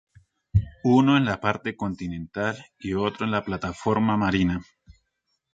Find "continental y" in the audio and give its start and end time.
1.77-2.95